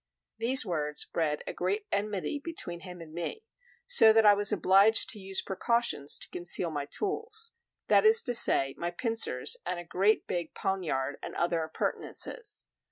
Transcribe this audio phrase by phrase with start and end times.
[0.39, 3.43] These words bred a great enmity between him and me,
[3.85, 7.51] so that I was obliged to use precautions to conceal my tools;
[7.87, 12.65] that is to say, my pincers and a great big poniard and other appurtenances.